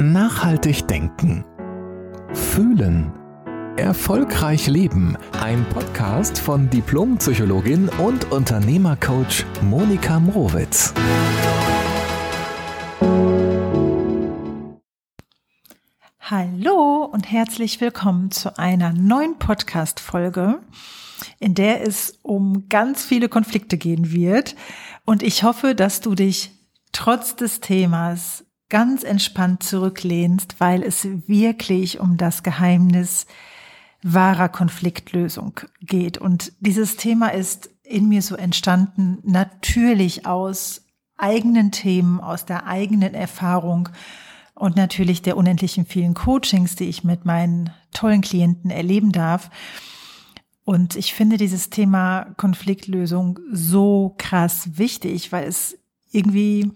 Nachhaltig 0.00 0.88
denken. 0.88 1.44
Fühlen. 2.32 3.12
Erfolgreich 3.76 4.66
leben. 4.66 5.16
Ein 5.40 5.64
Podcast 5.68 6.36
von 6.40 6.68
Diplompsychologin 6.68 7.88
und 7.90 8.32
Unternehmercoach 8.32 9.44
Monika 9.62 10.18
Mrowitz. 10.18 10.92
Hallo 16.18 17.04
und 17.12 17.30
herzlich 17.30 17.80
willkommen 17.80 18.32
zu 18.32 18.58
einer 18.58 18.92
neuen 18.92 19.38
Podcast-Folge, 19.38 20.58
in 21.38 21.54
der 21.54 21.86
es 21.86 22.18
um 22.22 22.68
ganz 22.68 23.04
viele 23.04 23.28
Konflikte 23.28 23.78
gehen 23.78 24.10
wird. 24.10 24.56
Und 25.04 25.22
ich 25.22 25.44
hoffe, 25.44 25.76
dass 25.76 26.00
du 26.00 26.16
dich 26.16 26.50
trotz 26.90 27.36
des 27.36 27.60
Themas 27.60 28.44
ganz 28.68 29.02
entspannt 29.04 29.62
zurücklehnst, 29.62 30.56
weil 30.58 30.82
es 30.82 31.06
wirklich 31.26 32.00
um 32.00 32.16
das 32.16 32.42
Geheimnis 32.42 33.26
wahrer 34.02 34.48
Konfliktlösung 34.48 35.60
geht. 35.80 36.18
Und 36.18 36.52
dieses 36.60 36.96
Thema 36.96 37.28
ist 37.28 37.70
in 37.82 38.08
mir 38.08 38.22
so 38.22 38.36
entstanden, 38.36 39.18
natürlich 39.22 40.26
aus 40.26 40.82
eigenen 41.16 41.70
Themen, 41.70 42.20
aus 42.20 42.44
der 42.44 42.66
eigenen 42.66 43.14
Erfahrung 43.14 43.88
und 44.54 44.76
natürlich 44.76 45.22
der 45.22 45.36
unendlichen 45.36 45.86
vielen 45.86 46.14
Coachings, 46.14 46.76
die 46.76 46.84
ich 46.84 47.04
mit 47.04 47.24
meinen 47.24 47.70
tollen 47.92 48.20
Klienten 48.20 48.70
erleben 48.70 49.12
darf. 49.12 49.50
Und 50.64 50.96
ich 50.96 51.14
finde 51.14 51.36
dieses 51.36 51.70
Thema 51.70 52.34
Konfliktlösung 52.36 53.38
so 53.52 54.14
krass 54.16 54.78
wichtig, 54.78 55.32
weil 55.32 55.46
es 55.46 55.78
irgendwie, 56.10 56.72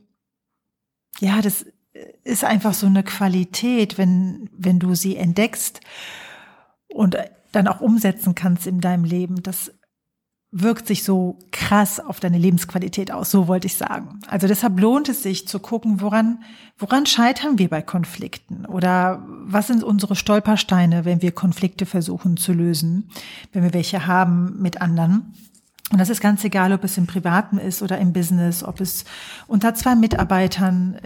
ja, 1.21 1.41
das 1.41 1.67
ist 2.25 2.45
einfach 2.45 2.75
so 2.75 2.87
eine 2.87 3.03
Qualität, 3.03 3.99
wenn, 3.99 4.49
wenn 4.57 4.79
du 4.79 4.95
sie 4.95 5.17
entdeckst 5.17 5.81
und 6.89 7.17
dann 7.53 7.69
auch 7.69 7.81
umsetzen 7.81 8.35
kannst 8.35 8.67
in 8.67 8.81
deinem 8.81 9.05
Leben. 9.05 9.43
Das 9.43 9.73
wirkt 10.51 10.87
sich 10.87 11.05
so 11.05 11.39
krass 11.51 12.01
auf 12.01 12.21
deine 12.21 12.39
Lebensqualität 12.39 13.11
aus, 13.11 13.31
so 13.31 13.49
wollte 13.49 13.67
ich 13.67 13.77
sagen. 13.77 14.21
Also 14.29 14.47
deshalb 14.47 14.81
lohnt 14.81 15.09
es 15.11 15.23
sich 15.23 15.47
zu 15.47 15.59
gucken, 15.59 16.01
woran, 16.01 16.43
woran 16.79 17.05
scheitern 17.05 17.59
wir 17.59 17.69
bei 17.69 17.83
Konflikten 17.83 18.65
oder 18.65 19.23
was 19.27 19.67
sind 19.67 19.85
unsere 19.85 20.17
Stolpersteine, 20.17 21.05
wenn 21.05 21.21
wir 21.21 21.33
Konflikte 21.33 21.85
versuchen 21.85 22.39
zu 22.39 22.55
lösen, 22.55 23.11
wenn 23.53 23.63
wir 23.63 23.75
welche 23.75 24.07
haben 24.07 24.57
mit 24.61 24.81
anderen. 24.81 25.35
Und 25.91 25.99
das 25.99 26.09
ist 26.09 26.21
ganz 26.21 26.45
egal, 26.45 26.73
ob 26.73 26.83
es 26.85 26.97
im 26.97 27.07
Privaten 27.07 27.59
ist 27.59 27.83
oder 27.83 27.99
im 27.99 28.15
Business, 28.15 28.65
ob 28.65 28.81
es 28.81 29.05
unter 29.47 29.75
zwei 29.75 29.95
Mitarbeitern 29.97 30.99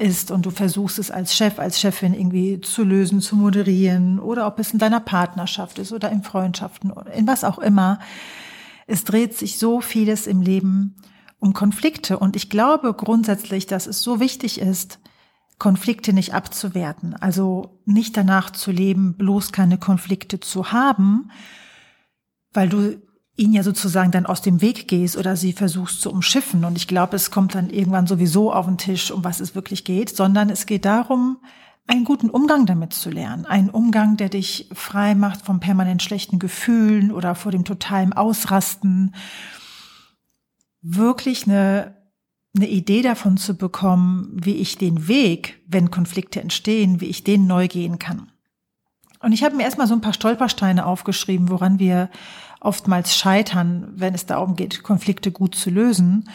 ist 0.00 0.30
und 0.30 0.46
du 0.46 0.50
versuchst 0.50 0.98
es 0.98 1.10
als 1.10 1.36
Chef, 1.36 1.58
als 1.58 1.78
Chefin 1.78 2.14
irgendwie 2.14 2.60
zu 2.60 2.84
lösen, 2.84 3.20
zu 3.20 3.36
moderieren 3.36 4.18
oder 4.18 4.46
ob 4.46 4.58
es 4.58 4.72
in 4.72 4.78
deiner 4.78 5.00
Partnerschaft 5.00 5.78
ist 5.78 5.92
oder 5.92 6.10
in 6.10 6.22
Freundschaften, 6.22 6.92
in 7.14 7.26
was 7.26 7.44
auch 7.44 7.58
immer. 7.58 8.00
Es 8.86 9.04
dreht 9.04 9.36
sich 9.36 9.58
so 9.58 9.80
vieles 9.80 10.26
im 10.26 10.40
Leben 10.40 10.96
um 11.38 11.52
Konflikte 11.52 12.18
und 12.18 12.34
ich 12.34 12.50
glaube 12.50 12.94
grundsätzlich, 12.94 13.66
dass 13.66 13.86
es 13.86 14.02
so 14.02 14.20
wichtig 14.20 14.60
ist, 14.60 14.98
Konflikte 15.58 16.14
nicht 16.14 16.32
abzuwerten, 16.32 17.14
also 17.14 17.78
nicht 17.84 18.16
danach 18.16 18.50
zu 18.50 18.72
leben, 18.72 19.14
bloß 19.14 19.52
keine 19.52 19.76
Konflikte 19.76 20.40
zu 20.40 20.72
haben, 20.72 21.30
weil 22.52 22.68
du 22.68 23.02
ihn 23.36 23.52
ja 23.52 23.62
sozusagen 23.62 24.10
dann 24.10 24.26
aus 24.26 24.42
dem 24.42 24.60
Weg 24.60 24.88
gehst 24.88 25.16
oder 25.16 25.36
sie 25.36 25.52
versuchst 25.52 26.00
zu 26.00 26.10
umschiffen. 26.10 26.64
Und 26.64 26.76
ich 26.76 26.86
glaube, 26.86 27.16
es 27.16 27.30
kommt 27.30 27.54
dann 27.54 27.70
irgendwann 27.70 28.06
sowieso 28.06 28.52
auf 28.52 28.66
den 28.66 28.78
Tisch, 28.78 29.10
um 29.10 29.24
was 29.24 29.40
es 29.40 29.54
wirklich 29.54 29.84
geht, 29.84 30.14
sondern 30.14 30.50
es 30.50 30.66
geht 30.66 30.84
darum, 30.84 31.38
einen 31.86 32.04
guten 32.04 32.30
Umgang 32.30 32.66
damit 32.66 32.92
zu 32.92 33.10
lernen. 33.10 33.46
Einen 33.46 33.70
Umgang, 33.70 34.16
der 34.16 34.28
dich 34.28 34.68
frei 34.72 35.14
macht 35.14 35.42
von 35.42 35.58
permanent 35.58 36.02
schlechten 36.02 36.38
Gefühlen 36.38 37.10
oder 37.10 37.34
vor 37.34 37.50
dem 37.50 37.64
totalen 37.64 38.12
Ausrasten. 38.12 39.14
Wirklich 40.82 41.46
eine, 41.46 41.96
eine 42.54 42.68
Idee 42.68 43.02
davon 43.02 43.36
zu 43.36 43.56
bekommen, 43.56 44.30
wie 44.32 44.56
ich 44.56 44.78
den 44.78 45.08
Weg, 45.08 45.62
wenn 45.66 45.90
Konflikte 45.90 46.40
entstehen, 46.40 47.00
wie 47.00 47.06
ich 47.06 47.24
den 47.24 47.46
neu 47.46 47.66
gehen 47.66 47.98
kann. 47.98 48.30
Und 49.22 49.32
ich 49.32 49.42
habe 49.42 49.56
mir 49.56 49.64
erstmal 49.64 49.86
so 49.86 49.94
ein 49.94 50.00
paar 50.00 50.14
Stolpersteine 50.14 50.86
aufgeschrieben, 50.86 51.50
woran 51.50 51.78
wir 51.78 52.08
oftmals 52.60 53.16
scheitern, 53.16 53.92
wenn 53.96 54.14
es 54.14 54.26
darum 54.26 54.54
geht, 54.54 54.82
Konflikte 54.82 55.32
gut 55.32 55.54
zu 55.54 55.70
lösen. 55.70 56.28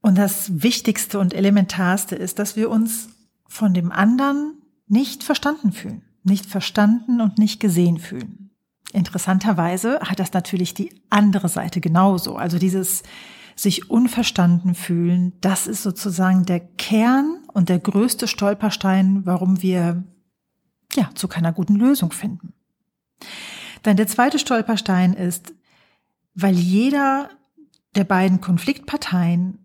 Und 0.00 0.16
das 0.16 0.62
Wichtigste 0.62 1.18
und 1.18 1.34
Elementarste 1.34 2.16
ist, 2.16 2.38
dass 2.38 2.56
wir 2.56 2.70
uns 2.70 3.08
von 3.46 3.74
dem 3.74 3.92
anderen 3.92 4.54
nicht 4.88 5.24
verstanden 5.24 5.72
fühlen, 5.72 6.02
nicht 6.22 6.46
verstanden 6.46 7.20
und 7.20 7.38
nicht 7.38 7.60
gesehen 7.60 7.98
fühlen. 7.98 8.50
Interessanterweise 8.92 10.00
hat 10.00 10.18
das 10.18 10.32
natürlich 10.32 10.74
die 10.74 10.92
andere 11.08 11.48
Seite 11.48 11.80
genauso. 11.80 12.36
Also 12.36 12.58
dieses 12.58 13.02
sich 13.56 13.90
unverstanden 13.90 14.74
fühlen, 14.74 15.32
das 15.40 15.66
ist 15.66 15.82
sozusagen 15.82 16.44
der 16.46 16.60
Kern 16.60 17.38
und 17.52 17.68
der 17.68 17.78
größte 17.78 18.26
Stolperstein, 18.26 19.24
warum 19.24 19.62
wir 19.62 20.04
ja 20.94 21.10
zu 21.14 21.28
keiner 21.28 21.52
guten 21.52 21.76
Lösung 21.76 22.12
finden. 22.12 22.52
Dann 23.82 23.96
der 23.96 24.06
zweite 24.06 24.38
Stolperstein 24.38 25.14
ist, 25.14 25.54
weil 26.34 26.54
jeder 26.54 27.30
der 27.94 28.04
beiden 28.04 28.40
Konfliktparteien 28.40 29.58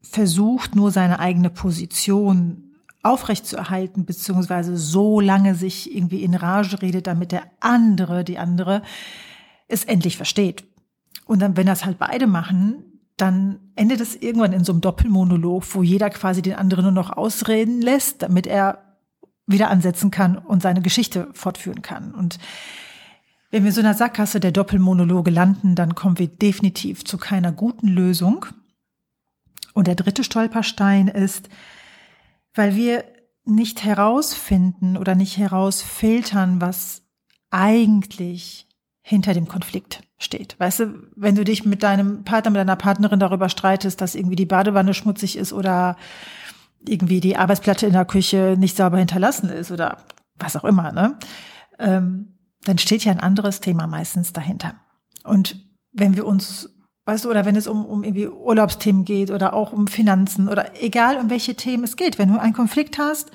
versucht, 0.00 0.74
nur 0.74 0.90
seine 0.90 1.18
eigene 1.18 1.50
Position 1.50 2.74
aufrechtzuerhalten, 3.02 4.06
beziehungsweise 4.06 4.76
so 4.76 5.20
lange 5.20 5.54
sich 5.54 5.94
irgendwie 5.94 6.22
in 6.22 6.34
Rage 6.34 6.80
redet, 6.80 7.06
damit 7.06 7.32
der 7.32 7.44
andere, 7.60 8.24
die 8.24 8.38
andere, 8.38 8.82
es 9.68 9.84
endlich 9.84 10.16
versteht. 10.16 10.64
Und 11.26 11.40
dann, 11.40 11.56
wenn 11.56 11.66
das 11.66 11.84
halt 11.84 11.98
beide 11.98 12.26
machen, 12.26 13.00
dann 13.16 13.60
endet 13.76 14.00
es 14.00 14.16
irgendwann 14.16 14.52
in 14.52 14.64
so 14.64 14.72
einem 14.72 14.80
Doppelmonolog, 14.80 15.62
wo 15.74 15.82
jeder 15.82 16.10
quasi 16.10 16.42
den 16.42 16.54
anderen 16.54 16.84
nur 16.84 16.92
noch 16.92 17.10
ausreden 17.10 17.80
lässt, 17.80 18.22
damit 18.22 18.46
er 18.46 18.96
wieder 19.46 19.70
ansetzen 19.70 20.10
kann 20.10 20.38
und 20.38 20.62
seine 20.62 20.80
Geschichte 20.80 21.28
fortführen 21.32 21.82
kann. 21.82 22.14
Und 22.14 22.38
wenn 23.54 23.62
wir 23.62 23.70
so 23.70 23.82
in 23.82 23.86
der 23.86 23.94
Sackgasse 23.94 24.40
der 24.40 24.50
Doppelmonologe 24.50 25.30
landen, 25.30 25.76
dann 25.76 25.94
kommen 25.94 26.18
wir 26.18 26.26
definitiv 26.26 27.04
zu 27.04 27.18
keiner 27.18 27.52
guten 27.52 27.86
Lösung. 27.86 28.46
Und 29.74 29.86
der 29.86 29.94
dritte 29.94 30.24
Stolperstein 30.24 31.06
ist, 31.06 31.48
weil 32.52 32.74
wir 32.74 33.04
nicht 33.44 33.84
herausfinden 33.84 34.96
oder 34.96 35.14
nicht 35.14 35.38
herausfiltern, 35.38 36.60
was 36.60 37.02
eigentlich 37.50 38.66
hinter 39.02 39.34
dem 39.34 39.46
Konflikt 39.46 40.02
steht. 40.18 40.56
Weißt 40.58 40.80
du, 40.80 41.06
wenn 41.14 41.36
du 41.36 41.44
dich 41.44 41.64
mit 41.64 41.84
deinem 41.84 42.24
Partner, 42.24 42.50
mit 42.50 42.58
deiner 42.58 42.74
Partnerin 42.74 43.20
darüber 43.20 43.48
streitest, 43.48 44.00
dass 44.00 44.16
irgendwie 44.16 44.34
die 44.34 44.46
Badewanne 44.46 44.94
schmutzig 44.94 45.38
ist 45.38 45.52
oder 45.52 45.96
irgendwie 46.88 47.20
die 47.20 47.36
Arbeitsplatte 47.36 47.86
in 47.86 47.92
der 47.92 48.04
Küche 48.04 48.56
nicht 48.58 48.76
sauber 48.76 48.98
hinterlassen 48.98 49.48
ist 49.48 49.70
oder 49.70 49.98
was 50.40 50.56
auch 50.56 50.64
immer, 50.64 50.90
ne? 50.90 51.16
Ähm, 51.78 52.33
dann 52.64 52.78
steht 52.78 53.04
ja 53.04 53.12
ein 53.12 53.20
anderes 53.20 53.60
Thema 53.60 53.86
meistens 53.86 54.32
dahinter. 54.32 54.74
Und 55.22 55.56
wenn 55.92 56.16
wir 56.16 56.26
uns, 56.26 56.70
weißt 57.04 57.24
du, 57.24 57.30
oder 57.30 57.44
wenn 57.44 57.56
es 57.56 57.66
um, 57.66 57.84
um 57.84 58.04
irgendwie 58.04 58.28
Urlaubsthemen 58.28 59.04
geht 59.04 59.30
oder 59.30 59.54
auch 59.54 59.72
um 59.72 59.86
Finanzen 59.86 60.48
oder 60.48 60.82
egal 60.82 61.16
um 61.18 61.30
welche 61.30 61.54
Themen 61.54 61.84
es 61.84 61.96
geht, 61.96 62.18
wenn 62.18 62.32
du 62.32 62.40
einen 62.40 62.52
Konflikt 62.52 62.98
hast 62.98 63.30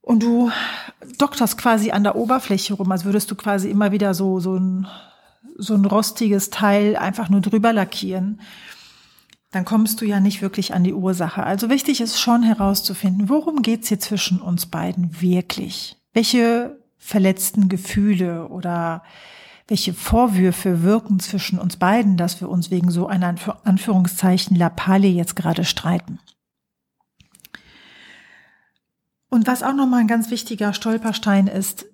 und 0.00 0.22
du 0.22 0.50
dokterst 1.18 1.58
quasi 1.58 1.90
an 1.90 2.04
der 2.04 2.16
Oberfläche 2.16 2.74
rum, 2.74 2.90
als 2.92 3.04
würdest 3.04 3.30
du 3.30 3.34
quasi 3.34 3.70
immer 3.70 3.92
wieder 3.92 4.14
so, 4.14 4.40
so 4.40 4.56
ein, 4.56 4.86
so 5.56 5.74
ein 5.74 5.84
rostiges 5.84 6.50
Teil 6.50 6.96
einfach 6.96 7.28
nur 7.28 7.40
drüber 7.40 7.72
lackieren, 7.72 8.40
dann 9.50 9.64
kommst 9.64 10.00
du 10.00 10.04
ja 10.04 10.20
nicht 10.20 10.42
wirklich 10.42 10.74
an 10.74 10.84
die 10.84 10.92
Ursache. 10.92 11.42
Also 11.42 11.70
wichtig 11.70 12.00
ist 12.00 12.20
schon 12.20 12.42
herauszufinden, 12.42 13.28
worum 13.28 13.62
geht's 13.62 13.88
hier 13.88 13.98
zwischen 13.98 14.40
uns 14.42 14.66
beiden 14.66 15.22
wirklich? 15.22 15.96
Welche 16.12 16.77
verletzten 17.08 17.70
Gefühle 17.70 18.48
oder 18.48 19.02
welche 19.66 19.94
Vorwürfe 19.94 20.82
wirken 20.82 21.20
zwischen 21.20 21.58
uns 21.58 21.78
beiden, 21.78 22.18
dass 22.18 22.42
wir 22.42 22.50
uns 22.50 22.70
wegen 22.70 22.90
so 22.90 23.06
einer 23.06 23.34
Anführungszeichen 23.64 24.54
Lappalie 24.54 25.12
jetzt 25.12 25.34
gerade 25.34 25.64
streiten. 25.64 26.18
Und 29.30 29.46
was 29.46 29.62
auch 29.62 29.72
nochmal 29.72 30.00
ein 30.00 30.06
ganz 30.06 30.30
wichtiger 30.30 30.74
Stolperstein 30.74 31.46
ist, 31.46 31.86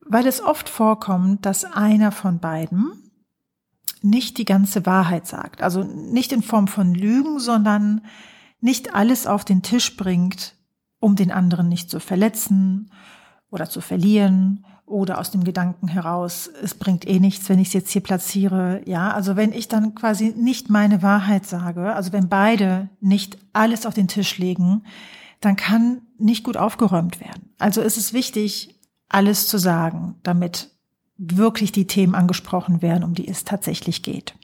weil 0.00 0.26
es 0.26 0.42
oft 0.42 0.68
vorkommt, 0.68 1.46
dass 1.46 1.64
einer 1.64 2.12
von 2.12 2.38
beiden 2.38 3.10
nicht 4.02 4.36
die 4.36 4.44
ganze 4.44 4.84
Wahrheit 4.84 5.26
sagt. 5.26 5.62
Also 5.62 5.84
nicht 5.84 6.32
in 6.32 6.42
Form 6.42 6.68
von 6.68 6.94
Lügen, 6.94 7.38
sondern 7.38 8.04
nicht 8.60 8.94
alles 8.94 9.26
auf 9.26 9.46
den 9.46 9.62
Tisch 9.62 9.96
bringt, 9.96 10.54
um 11.00 11.16
den 11.16 11.32
anderen 11.32 11.70
nicht 11.70 11.88
zu 11.88 11.98
verletzen 11.98 12.90
oder 13.54 13.70
zu 13.70 13.80
verlieren 13.80 14.64
oder 14.84 15.18
aus 15.20 15.30
dem 15.30 15.44
Gedanken 15.44 15.86
heraus, 15.86 16.50
es 16.62 16.74
bringt 16.74 17.06
eh 17.06 17.20
nichts, 17.20 17.48
wenn 17.48 17.60
ich 17.60 17.68
es 17.68 17.74
jetzt 17.74 17.90
hier 17.92 18.02
platziere. 18.02 18.82
Ja, 18.84 19.12
also 19.12 19.36
wenn 19.36 19.52
ich 19.52 19.68
dann 19.68 19.94
quasi 19.94 20.34
nicht 20.36 20.70
meine 20.70 21.02
Wahrheit 21.02 21.46
sage, 21.46 21.94
also 21.94 22.12
wenn 22.12 22.28
beide 22.28 22.88
nicht 23.00 23.38
alles 23.52 23.86
auf 23.86 23.94
den 23.94 24.08
Tisch 24.08 24.38
legen, 24.38 24.82
dann 25.40 25.54
kann 25.54 26.02
nicht 26.18 26.42
gut 26.42 26.56
aufgeräumt 26.56 27.20
werden. 27.20 27.54
Also 27.58 27.80
ist 27.80 27.96
es 27.96 28.12
wichtig, 28.12 28.74
alles 29.08 29.46
zu 29.46 29.56
sagen, 29.58 30.16
damit 30.24 30.70
wirklich 31.16 31.70
die 31.70 31.86
Themen 31.86 32.16
angesprochen 32.16 32.82
werden, 32.82 33.04
um 33.04 33.14
die 33.14 33.28
es 33.28 33.44
tatsächlich 33.44 34.02
geht. 34.02 34.34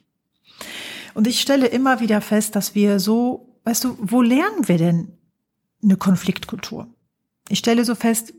Und 1.14 1.26
ich 1.26 1.40
stelle 1.40 1.66
immer 1.66 1.98
wieder 1.98 2.20
fest, 2.20 2.54
dass 2.54 2.76
wir 2.76 3.00
so, 3.00 3.58
weißt 3.64 3.82
du, 3.82 3.96
wo 4.00 4.22
lernen 4.22 4.68
wir 4.68 4.78
denn 4.78 5.18
eine 5.82 5.96
Konfliktkultur? 5.96 6.86
Ich 7.48 7.58
stelle 7.58 7.84
so 7.84 7.96
fest, 7.96 8.32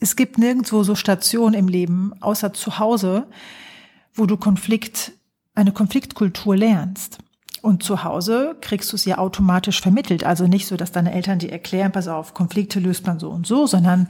es 0.00 0.16
gibt 0.16 0.38
nirgendwo 0.38 0.82
so 0.82 0.94
Stationen 0.94 1.54
im 1.54 1.68
Leben, 1.68 2.12
außer 2.20 2.52
zu 2.52 2.78
Hause, 2.78 3.26
wo 4.14 4.26
du 4.26 4.36
Konflikt, 4.36 5.12
eine 5.54 5.72
Konfliktkultur 5.72 6.56
lernst. 6.56 7.18
Und 7.62 7.82
zu 7.82 8.04
Hause 8.04 8.56
kriegst 8.60 8.92
du 8.92 8.96
es 8.96 9.06
ja 9.06 9.16
automatisch 9.16 9.80
vermittelt. 9.80 10.24
Also 10.24 10.46
nicht 10.46 10.66
so, 10.66 10.76
dass 10.76 10.92
deine 10.92 11.12
Eltern 11.12 11.38
dir 11.38 11.50
erklären, 11.50 11.92
pass 11.92 12.08
auf, 12.08 12.34
Konflikte 12.34 12.78
löst 12.78 13.06
man 13.06 13.18
so 13.18 13.30
und 13.30 13.46
so, 13.46 13.66
sondern 13.66 14.08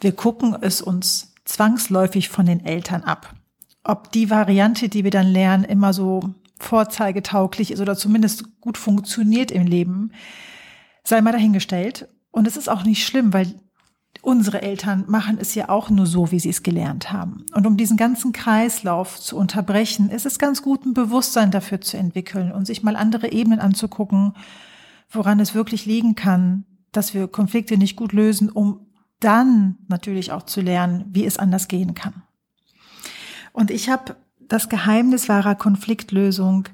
wir 0.00 0.12
gucken 0.12 0.54
es 0.60 0.82
uns 0.82 1.32
zwangsläufig 1.46 2.28
von 2.28 2.44
den 2.44 2.64
Eltern 2.64 3.02
ab. 3.02 3.34
Ob 3.84 4.12
die 4.12 4.28
Variante, 4.28 4.90
die 4.90 5.04
wir 5.04 5.10
dann 5.10 5.28
lernen, 5.28 5.64
immer 5.64 5.94
so 5.94 6.34
vorzeigetauglich 6.58 7.70
ist 7.70 7.80
oder 7.80 7.96
zumindest 7.96 8.60
gut 8.60 8.76
funktioniert 8.76 9.50
im 9.50 9.66
Leben, 9.66 10.12
sei 11.02 11.22
mal 11.22 11.32
dahingestellt. 11.32 12.06
Und 12.30 12.46
es 12.46 12.58
ist 12.58 12.68
auch 12.68 12.84
nicht 12.84 13.06
schlimm, 13.06 13.32
weil 13.32 13.54
unsere 14.22 14.62
Eltern 14.62 15.04
machen 15.08 15.38
es 15.40 15.54
ja 15.54 15.68
auch 15.68 15.90
nur 15.90 16.06
so, 16.06 16.30
wie 16.30 16.40
sie 16.40 16.50
es 16.50 16.62
gelernt 16.62 17.12
haben. 17.12 17.46
Und 17.54 17.66
um 17.66 17.76
diesen 17.76 17.96
ganzen 17.96 18.32
Kreislauf 18.32 19.18
zu 19.18 19.36
unterbrechen, 19.36 20.10
ist 20.10 20.26
es 20.26 20.38
ganz 20.38 20.62
gut, 20.62 20.84
ein 20.84 20.94
Bewusstsein 20.94 21.50
dafür 21.50 21.80
zu 21.80 21.96
entwickeln 21.96 22.52
und 22.52 22.66
sich 22.66 22.82
mal 22.82 22.96
andere 22.96 23.32
Ebenen 23.32 23.60
anzugucken, 23.60 24.34
woran 25.10 25.40
es 25.40 25.54
wirklich 25.54 25.86
liegen 25.86 26.14
kann, 26.14 26.64
dass 26.92 27.14
wir 27.14 27.28
Konflikte 27.28 27.76
nicht 27.76 27.96
gut 27.96 28.12
lösen, 28.12 28.50
um 28.50 28.86
dann 29.20 29.76
natürlich 29.88 30.32
auch 30.32 30.42
zu 30.42 30.60
lernen, 30.60 31.04
wie 31.10 31.24
es 31.24 31.38
anders 31.38 31.68
gehen 31.68 31.94
kann. 31.94 32.22
Und 33.52 33.70
ich 33.70 33.88
habe 33.88 34.16
das 34.38 34.68
Geheimnis 34.68 35.28
wahrer 35.28 35.54
Konfliktlösung 35.54 36.68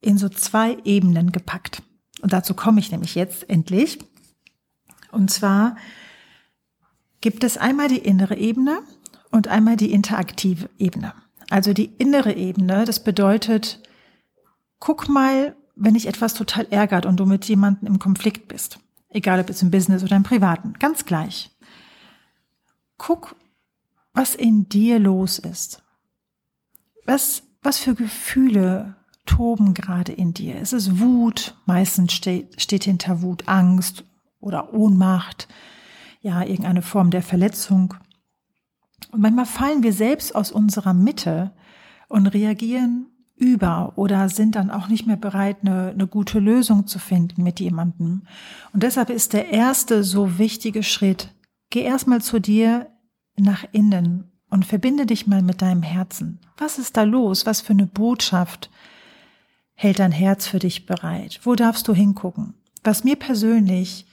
in 0.00 0.18
so 0.18 0.28
zwei 0.28 0.78
Ebenen 0.84 1.32
gepackt. 1.32 1.82
Und 2.22 2.32
dazu 2.32 2.54
komme 2.54 2.80
ich 2.80 2.90
nämlich 2.90 3.14
jetzt 3.14 3.48
endlich. 3.48 3.98
Und 5.10 5.30
zwar 5.30 5.76
gibt 7.22 7.44
es 7.44 7.56
einmal 7.56 7.88
die 7.88 7.98
innere 7.98 8.36
Ebene 8.36 8.82
und 9.30 9.48
einmal 9.48 9.76
die 9.76 9.92
interaktive 9.92 10.68
Ebene. 10.78 11.14
Also 11.48 11.72
die 11.72 11.90
innere 11.98 12.34
Ebene, 12.34 12.84
das 12.84 13.02
bedeutet, 13.02 13.80
guck 14.78 15.08
mal, 15.08 15.56
wenn 15.74 15.94
dich 15.94 16.06
etwas 16.06 16.34
total 16.34 16.66
ärgert 16.70 17.06
und 17.06 17.18
du 17.18 17.24
mit 17.24 17.46
jemandem 17.46 17.88
im 17.88 17.98
Konflikt 17.98 18.48
bist, 18.48 18.78
egal 19.08 19.40
ob 19.40 19.48
es 19.48 19.62
im 19.62 19.70
Business 19.70 20.02
oder 20.02 20.16
im 20.16 20.22
Privaten, 20.24 20.74
ganz 20.78 21.06
gleich. 21.06 21.50
Guck, 22.98 23.36
was 24.12 24.34
in 24.34 24.68
dir 24.68 24.98
los 24.98 25.38
ist. 25.38 25.82
Was, 27.06 27.42
was 27.62 27.78
für 27.78 27.94
Gefühle 27.94 28.96
toben 29.24 29.74
gerade 29.74 30.12
in 30.12 30.34
dir? 30.34 30.60
Ist 30.60 30.72
es 30.72 30.98
Wut? 30.98 31.56
Meistens 31.66 32.12
steht, 32.12 32.60
steht 32.60 32.84
hinter 32.84 33.22
Wut 33.22 33.48
Angst 33.48 34.04
oder 34.40 34.74
Ohnmacht 34.74 35.48
ja, 36.22 36.42
irgendeine 36.42 36.82
Form 36.82 37.10
der 37.10 37.22
Verletzung. 37.22 37.94
Und 39.10 39.20
manchmal 39.20 39.46
fallen 39.46 39.82
wir 39.82 39.92
selbst 39.92 40.34
aus 40.34 40.52
unserer 40.52 40.94
Mitte 40.94 41.52
und 42.08 42.28
reagieren 42.28 43.06
über 43.36 43.92
oder 43.96 44.28
sind 44.28 44.54
dann 44.54 44.70
auch 44.70 44.88
nicht 44.88 45.06
mehr 45.06 45.16
bereit, 45.16 45.58
eine, 45.62 45.90
eine 45.90 46.06
gute 46.06 46.38
Lösung 46.38 46.86
zu 46.86 46.98
finden 46.98 47.42
mit 47.42 47.58
jemandem. 47.58 48.22
Und 48.72 48.84
deshalb 48.84 49.10
ist 49.10 49.32
der 49.32 49.50
erste 49.50 50.04
so 50.04 50.38
wichtige 50.38 50.82
Schritt, 50.82 51.34
geh 51.70 51.82
erstmal 51.82 52.22
zu 52.22 52.40
dir 52.40 52.88
nach 53.36 53.64
innen 53.72 54.30
und 54.48 54.64
verbinde 54.64 55.06
dich 55.06 55.26
mal 55.26 55.42
mit 55.42 55.60
deinem 55.60 55.82
Herzen. 55.82 56.38
Was 56.56 56.78
ist 56.78 56.96
da 56.96 57.02
los? 57.02 57.46
Was 57.46 57.60
für 57.60 57.72
eine 57.72 57.86
Botschaft 57.86 58.70
hält 59.74 59.98
dein 59.98 60.12
Herz 60.12 60.46
für 60.46 60.60
dich 60.60 60.86
bereit? 60.86 61.40
Wo 61.42 61.56
darfst 61.56 61.88
du 61.88 61.94
hingucken? 61.94 62.54
Was 62.84 63.02
mir 63.02 63.16
persönlich 63.16 64.06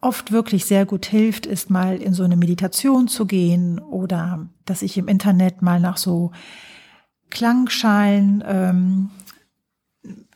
oft 0.00 0.32
wirklich 0.32 0.64
sehr 0.64 0.86
gut 0.86 1.06
hilft, 1.06 1.46
ist 1.46 1.70
mal 1.70 1.96
in 1.96 2.14
so 2.14 2.22
eine 2.22 2.36
Meditation 2.36 3.08
zu 3.08 3.26
gehen 3.26 3.78
oder 3.78 4.48
dass 4.64 4.82
ich 4.82 4.96
im 4.96 5.08
Internet 5.08 5.62
mal 5.62 5.80
nach 5.80 5.96
so 5.96 6.32
Klangschalen 7.28 8.42
ähm, 8.46 9.10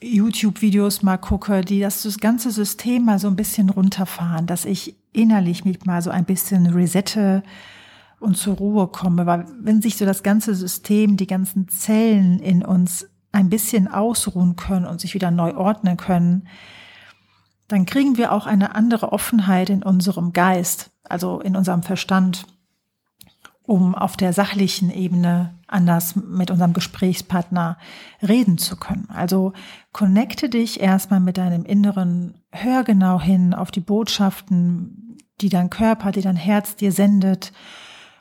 YouTube-Videos 0.00 1.02
mal 1.02 1.16
gucke, 1.16 1.62
die 1.62 1.80
das, 1.80 2.02
das 2.02 2.18
ganze 2.18 2.50
System 2.50 3.06
mal 3.06 3.18
so 3.18 3.28
ein 3.28 3.36
bisschen 3.36 3.70
runterfahren, 3.70 4.46
dass 4.46 4.64
ich 4.64 4.96
innerlich 5.12 5.64
mich 5.64 5.84
mal 5.86 6.02
so 6.02 6.10
ein 6.10 6.24
bisschen 6.24 6.66
resette 6.66 7.42
und 8.20 8.36
zur 8.36 8.56
Ruhe 8.56 8.88
komme. 8.88 9.26
Weil 9.26 9.46
wenn 9.60 9.80
sich 9.80 9.96
so 9.96 10.04
das 10.04 10.22
ganze 10.22 10.54
System, 10.54 11.16
die 11.16 11.26
ganzen 11.26 11.68
Zellen 11.68 12.38
in 12.38 12.64
uns 12.64 13.08
ein 13.32 13.48
bisschen 13.48 13.88
ausruhen 13.88 14.56
können 14.56 14.86
und 14.86 15.00
sich 15.00 15.14
wieder 15.14 15.30
neu 15.30 15.56
ordnen 15.56 15.96
können, 15.96 16.46
dann 17.68 17.86
kriegen 17.86 18.16
wir 18.16 18.32
auch 18.32 18.46
eine 18.46 18.74
andere 18.74 19.12
Offenheit 19.12 19.70
in 19.70 19.82
unserem 19.82 20.32
Geist, 20.32 20.90
also 21.04 21.40
in 21.40 21.56
unserem 21.56 21.82
Verstand, 21.82 22.46
um 23.62 23.94
auf 23.94 24.16
der 24.16 24.34
sachlichen 24.34 24.90
Ebene 24.90 25.54
anders 25.66 26.16
mit 26.16 26.50
unserem 26.50 26.74
Gesprächspartner 26.74 27.78
reden 28.22 28.58
zu 28.58 28.76
können. 28.76 29.08
Also 29.08 29.54
connecte 29.92 30.50
dich 30.50 30.80
erstmal 30.80 31.20
mit 31.20 31.38
deinem 31.38 31.64
Inneren, 31.64 32.34
hör 32.52 32.84
genau 32.84 33.20
hin 33.20 33.54
auf 33.54 33.70
die 33.70 33.80
Botschaften, 33.80 35.16
die 35.40 35.48
dein 35.48 35.70
Körper, 35.70 36.12
die 36.12 36.20
dein 36.20 36.36
Herz 36.36 36.76
dir 36.76 36.92
sendet 36.92 37.52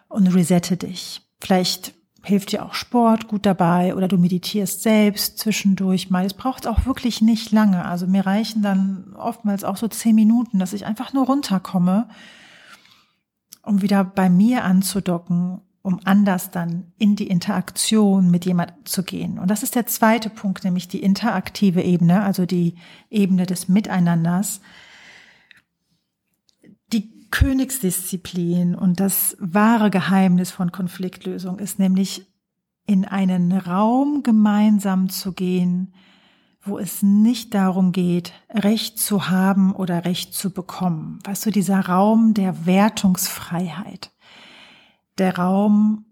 und 0.07 0.27
resette 0.27 0.77
dich. 0.77 1.21
Vielleicht 1.41 1.93
hilft 2.23 2.53
dir 2.53 2.65
auch 2.65 2.73
Sport 2.73 3.27
gut 3.27 3.45
dabei 3.45 3.95
oder 3.95 4.07
du 4.07 4.17
meditierst 4.17 4.81
selbst 4.81 5.37
zwischendurch 5.37 6.09
mal. 6.09 6.25
Es 6.25 6.33
braucht 6.33 6.67
auch 6.67 6.85
wirklich 6.85 7.21
nicht 7.21 7.51
lange. 7.51 7.83
Also 7.83 8.07
mir 8.07 8.25
reichen 8.25 8.61
dann 8.61 9.13
oftmals 9.17 9.65
auch 9.65 9.75
so 9.75 9.89
zehn 9.89 10.15
Minuten, 10.15 10.57
dass 10.57 10.73
ich 10.73 10.85
einfach 10.85 11.11
nur 11.11 11.25
runterkomme, 11.25 12.07
um 13.61 13.81
wieder 13.81 14.05
bei 14.05 14.29
mir 14.29 14.63
anzudocken, 14.63 15.59
um 15.81 15.99
anders 16.05 16.49
dann 16.49 16.93
in 16.97 17.17
die 17.17 17.27
Interaktion 17.27 18.31
mit 18.31 18.45
jemand 18.45 18.71
zu 18.85 19.03
gehen. 19.03 19.37
Und 19.37 19.51
das 19.51 19.61
ist 19.61 19.75
der 19.75 19.85
zweite 19.85 20.29
Punkt, 20.29 20.63
nämlich 20.63 20.87
die 20.87 21.03
interaktive 21.03 21.81
Ebene, 21.81 22.23
also 22.23 22.45
die 22.45 22.75
Ebene 23.09 23.45
des 23.45 23.67
Miteinanders. 23.67 24.61
Königsdisziplin 27.33 28.75
und 28.75 28.99
das 28.99 29.35
wahre 29.39 29.89
Geheimnis 29.89 30.51
von 30.51 30.71
Konfliktlösung 30.71 31.57
ist 31.57 31.79
nämlich 31.79 32.27
in 32.85 33.05
einen 33.05 33.51
Raum 33.53 34.21
gemeinsam 34.21 35.09
zu 35.09 35.33
gehen, 35.33 35.95
wo 36.61 36.77
es 36.77 37.01
nicht 37.01 37.55
darum 37.55 37.91
geht, 37.91 38.33
Recht 38.51 38.99
zu 38.99 39.31
haben 39.31 39.73
oder 39.73 40.05
Recht 40.05 40.35
zu 40.35 40.51
bekommen. 40.51 41.17
Weißt 41.23 41.47
du, 41.47 41.49
dieser 41.49 41.79
Raum 41.79 42.35
der 42.35 42.67
Wertungsfreiheit, 42.67 44.11
der 45.17 45.35
Raum, 45.35 46.05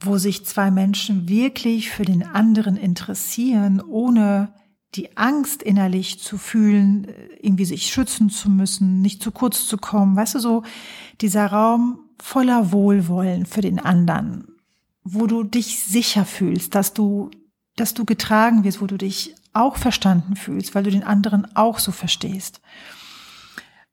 wo 0.00 0.16
sich 0.16 0.46
zwei 0.46 0.70
Menschen 0.70 1.28
wirklich 1.28 1.90
für 1.90 2.06
den 2.06 2.22
anderen 2.22 2.78
interessieren, 2.78 3.82
ohne 3.82 4.54
die 4.94 5.16
Angst 5.16 5.62
innerlich 5.62 6.20
zu 6.20 6.38
fühlen, 6.38 7.08
irgendwie 7.40 7.64
sich 7.64 7.86
schützen 7.86 8.30
zu 8.30 8.48
müssen, 8.48 9.00
nicht 9.02 9.22
zu 9.22 9.32
kurz 9.32 9.66
zu 9.66 9.76
kommen. 9.76 10.16
Weißt 10.16 10.36
du, 10.36 10.38
so 10.38 10.62
dieser 11.20 11.46
Raum 11.46 11.98
voller 12.20 12.72
Wohlwollen 12.72 13.46
für 13.46 13.60
den 13.60 13.80
anderen, 13.80 14.46
wo 15.02 15.26
du 15.26 15.42
dich 15.42 15.80
sicher 15.80 16.24
fühlst, 16.24 16.74
dass 16.74 16.94
du, 16.94 17.30
dass 17.76 17.94
du 17.94 18.04
getragen 18.04 18.64
wirst, 18.64 18.80
wo 18.80 18.86
du 18.86 18.96
dich 18.96 19.34
auch 19.52 19.76
verstanden 19.76 20.36
fühlst, 20.36 20.74
weil 20.74 20.84
du 20.84 20.90
den 20.90 21.04
anderen 21.04 21.56
auch 21.56 21.78
so 21.78 21.92
verstehst. 21.92 22.60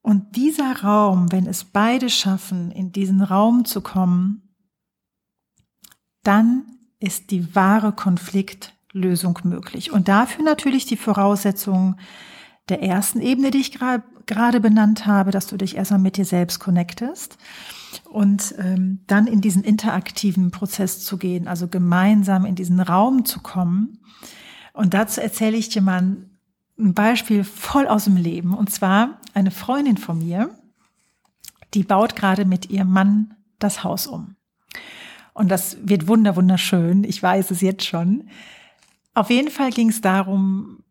Und 0.01 0.35
dieser 0.35 0.81
Raum, 0.81 1.31
wenn 1.31 1.45
es 1.45 1.63
beide 1.63 2.09
schaffen, 2.09 2.71
in 2.71 2.91
diesen 2.91 3.21
Raum 3.21 3.65
zu 3.65 3.81
kommen, 3.81 4.55
dann 6.23 6.65
ist 6.99 7.31
die 7.31 7.55
wahre 7.55 7.93
Konflikt 7.93 8.73
Lösung 8.93 9.39
möglich. 9.43 9.91
Und 9.91 10.07
dafür 10.07 10.43
natürlich 10.43 10.85
die 10.85 10.97
Voraussetzung 10.97 11.95
der 12.69 12.81
ersten 12.81 13.21
Ebene, 13.21 13.51
die 13.51 13.59
ich 13.59 13.71
gerade 13.71 14.59
benannt 14.59 15.05
habe, 15.05 15.31
dass 15.31 15.47
du 15.47 15.57
dich 15.57 15.75
erstmal 15.75 15.99
mit 15.99 16.17
dir 16.17 16.25
selbst 16.25 16.59
connectest 16.59 17.37
und 18.09 18.55
ähm, 18.59 18.99
dann 19.07 19.27
in 19.27 19.41
diesen 19.41 19.63
interaktiven 19.63 20.51
Prozess 20.51 21.03
zu 21.03 21.17
gehen, 21.17 21.47
also 21.47 21.67
gemeinsam 21.67 22.45
in 22.45 22.55
diesen 22.55 22.79
Raum 22.79 23.25
zu 23.25 23.41
kommen. 23.41 23.99
Und 24.73 24.93
dazu 24.93 25.21
erzähle 25.21 25.57
ich 25.57 25.69
dir 25.69 25.81
mal 25.81 26.17
ein 26.79 26.93
Beispiel 26.93 27.43
voll 27.43 27.87
aus 27.87 28.05
dem 28.05 28.15
Leben. 28.15 28.53
Und 28.53 28.69
zwar 28.71 29.19
eine 29.33 29.51
Freundin 29.51 29.97
von 29.97 30.19
mir, 30.19 30.49
die 31.73 31.83
baut 31.83 32.15
gerade 32.15 32.45
mit 32.45 32.69
ihrem 32.69 32.91
Mann 32.91 33.35
das 33.59 33.83
Haus 33.83 34.07
um. 34.07 34.35
Und 35.33 35.49
das 35.49 35.77
wird 35.83 36.07
wunder 36.07 36.35
wunderschön. 36.35 37.03
Ich 37.03 37.21
weiß 37.21 37.51
es 37.51 37.61
jetzt 37.61 37.85
schon. 37.85 38.29
Auf 39.13 39.29
jeden 39.29 39.49
Fall 39.49 39.71
ging 39.71 39.89
es 39.89 40.01
darum, 40.01 40.83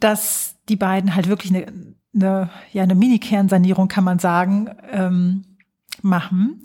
dass 0.00 0.56
die 0.68 0.76
beiden 0.76 1.14
halt 1.14 1.28
wirklich 1.28 1.54
eine, 1.54 1.94
eine 2.14 2.50
ja, 2.72 2.82
eine 2.82 2.94
Mini-Kernsanierung, 2.94 3.88
kann 3.88 4.04
man 4.04 4.18
sagen, 4.18 4.70
ähm, 4.90 5.44
machen 6.02 6.62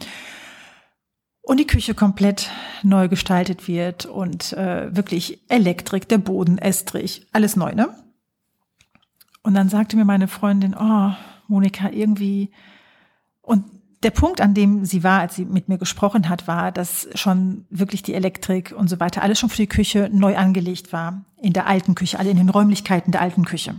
und 1.44 1.60
die 1.60 1.68
Küche 1.68 1.94
komplett 1.94 2.50
neu 2.84 3.08
gestaltet 3.10 3.68
wird 3.68 4.06
und 4.06 4.54
äh, 4.54 4.96
wirklich 4.96 5.42
Elektrik, 5.50 6.08
der 6.08 6.18
Boden, 6.18 6.58
Estrich, 6.58 7.28
alles 7.32 7.56
neu, 7.56 7.74
ne? 7.74 7.90
Und 9.44 9.54
dann 9.54 9.68
sagte 9.68 9.98
mir 9.98 10.06
meine 10.06 10.30
Freundin, 10.30 10.74
oh, 10.74 11.12
Monika, 11.48 11.90
irgendwie, 11.90 12.50
und 13.42 13.66
der 14.04 14.12
Punkt, 14.12 14.42
an 14.42 14.54
dem 14.54 14.86
sie 14.86 15.04
war, 15.04 15.20
als 15.20 15.36
sie 15.36 15.46
mit 15.46 15.70
mir 15.70 15.78
gesprochen 15.78 16.30
hat, 16.30 16.48
war, 16.48 16.72
dass 16.72 17.08
schon 17.16 17.66
wirklich 17.70 18.04
die 18.04 18.14
Elektrik 18.14 18.74
und 18.76 18.90
so 18.90 19.00
weiter, 19.00 19.22
alles 19.22 19.40
schon 19.40 19.50
für 19.50 19.58
die 19.58 19.68
Küche 19.68 20.10
neu 20.12 20.36
angelegt 20.36 20.94
war. 20.94 21.26
In 21.42 21.54
der 21.54 21.68
alten 21.68 21.96
Küche, 21.96 22.20
alle 22.20 22.30
in 22.30 22.38
den 22.38 22.50
Räumlichkeiten 22.50 23.12
der 23.12 23.22
alten 23.22 23.46
Küche. 23.46 23.76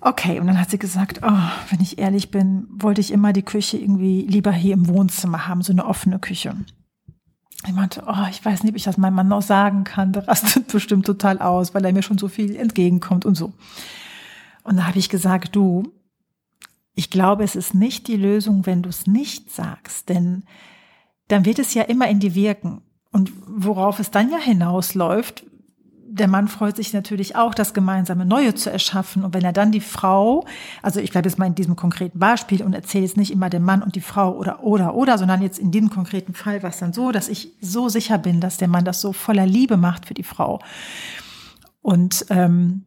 Okay, 0.00 0.38
und 0.38 0.46
dann 0.46 0.60
hat 0.60 0.70
sie 0.70 0.78
gesagt, 0.78 1.20
oh, 1.22 1.50
wenn 1.70 1.80
ich 1.80 1.98
ehrlich 1.98 2.30
bin, 2.30 2.66
wollte 2.70 3.00
ich 3.00 3.10
immer 3.10 3.32
die 3.32 3.42
Küche 3.42 3.78
irgendwie 3.78 4.26
lieber 4.28 4.52
hier 4.52 4.74
im 4.74 4.86
Wohnzimmer 4.88 5.46
haben, 5.48 5.62
so 5.62 5.72
eine 5.72 5.86
offene 5.86 6.18
Küche. 6.18 6.54
Ich 7.66 7.72
meinte, 7.72 8.02
oh, 8.06 8.26
ich 8.28 8.44
weiß 8.44 8.62
nicht, 8.62 8.72
ob 8.72 8.76
ich 8.76 8.82
das 8.82 8.98
meinem 8.98 9.14
Mann 9.14 9.28
noch 9.28 9.40
sagen 9.40 9.84
kann. 9.84 10.12
Der 10.12 10.28
rastet 10.28 10.70
bestimmt 10.72 11.06
total 11.06 11.38
aus, 11.38 11.74
weil 11.74 11.84
er 11.84 11.92
mir 11.94 12.02
schon 12.02 12.18
so 12.18 12.28
viel 12.28 12.54
entgegenkommt 12.56 13.24
und 13.24 13.34
so. 13.34 13.54
Und 14.62 14.76
da 14.76 14.86
habe 14.86 14.98
ich 14.98 15.08
gesagt, 15.08 15.56
du, 15.56 15.94
ich 16.94 17.10
glaube, 17.10 17.44
es 17.44 17.56
ist 17.56 17.74
nicht 17.74 18.06
die 18.08 18.16
Lösung, 18.16 18.66
wenn 18.66 18.82
du 18.82 18.88
es 18.88 19.06
nicht 19.06 19.50
sagst, 19.50 20.08
denn 20.08 20.44
dann 21.28 21.44
wird 21.44 21.58
es 21.58 21.74
ja 21.74 21.82
immer 21.82 22.08
in 22.08 22.20
dir 22.20 22.34
wirken. 22.34 22.82
Und 23.10 23.32
worauf 23.46 24.00
es 24.00 24.10
dann 24.10 24.30
ja 24.30 24.38
hinausläuft, 24.38 25.44
der 26.06 26.28
Mann 26.28 26.46
freut 26.46 26.76
sich 26.76 26.92
natürlich 26.92 27.34
auch, 27.34 27.54
das 27.54 27.74
gemeinsame 27.74 28.24
Neue 28.24 28.54
zu 28.54 28.70
erschaffen. 28.70 29.24
Und 29.24 29.34
wenn 29.34 29.44
er 29.44 29.52
dann 29.52 29.72
die 29.72 29.80
Frau, 29.80 30.46
also 30.80 31.00
ich 31.00 31.10
bleibe 31.10 31.28
jetzt 31.28 31.38
mal 31.38 31.46
in 31.46 31.56
diesem 31.56 31.74
konkreten 31.74 32.20
Beispiel 32.20 32.62
und 32.62 32.72
erzähle 32.72 33.04
jetzt 33.04 33.16
nicht 33.16 33.32
immer 33.32 33.50
dem 33.50 33.64
Mann 33.64 33.82
und 33.82 33.96
die 33.96 34.00
Frau 34.00 34.32
oder 34.36 34.62
oder 34.62 34.94
oder, 34.94 35.18
sondern 35.18 35.42
jetzt 35.42 35.58
in 35.58 35.72
diesem 35.72 35.90
konkreten 35.90 36.34
Fall 36.34 36.62
war 36.62 36.70
es 36.70 36.78
dann 36.78 36.92
so, 36.92 37.10
dass 37.10 37.28
ich 37.28 37.52
so 37.60 37.88
sicher 37.88 38.18
bin, 38.18 38.40
dass 38.40 38.58
der 38.58 38.68
Mann 38.68 38.84
das 38.84 39.00
so 39.00 39.12
voller 39.12 39.46
Liebe 39.46 39.76
macht 39.76 40.06
für 40.06 40.14
die 40.14 40.22
Frau. 40.22 40.60
Und 41.82 42.26
ähm, 42.30 42.84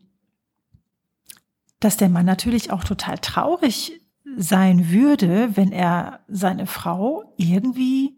dass 1.79 1.97
der 1.97 2.09
Mann 2.09 2.25
natürlich 2.25 2.71
auch 2.71 2.83
total 2.83 3.17
traurig 3.17 3.96
sein 4.35 4.89
würde, 4.91 5.55
wenn 5.55 5.71
er 5.71 6.19
seine 6.27 6.67
Frau 6.67 7.33
irgendwie 7.37 8.17